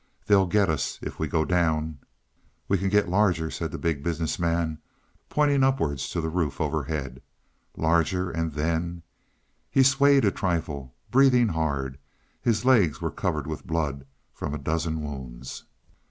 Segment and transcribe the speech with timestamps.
[0.25, 1.99] "They'll get us if we go down."
[2.67, 4.79] "We can get larger," said the Big Business Man,
[5.29, 7.21] pointing upwards to the roof overhead.
[7.77, 9.03] "Larger and then"
[9.69, 11.99] He swayed a trifle, breathing hard.
[12.41, 15.65] His legs were covered with blood from a dozen wounds.